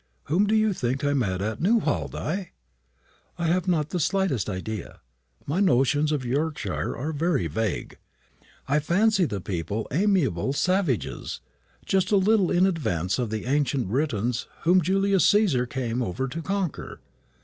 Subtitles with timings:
[0.23, 2.53] Whom do you think I met at Newhall, Di?"
[3.37, 4.99] "I have not the slightest idea.
[5.45, 7.99] My notions of Yorkshire are very vague.
[8.67, 11.41] I fancy the people amiable savages;
[11.85, 16.41] just a little in advance of the ancient Britons whom Julius Caesar came over to
[16.41, 16.99] conquer.